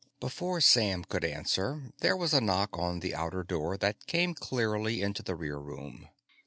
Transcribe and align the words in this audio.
Before 0.19 0.61
Sam 0.61 1.03
could 1.03 1.23
answer, 1.23 1.91
there 1.99 2.17
was 2.17 2.33
a 2.33 2.41
knock 2.41 2.69
on 2.75 3.01
the 3.01 3.13
outer 3.13 3.43
door 3.43 3.77
that 3.77 4.07
came 4.07 4.33
clearly 4.33 4.99
into 5.03 5.21
the 5.21 5.35
rear 5.35 5.59
room. 5.59 6.09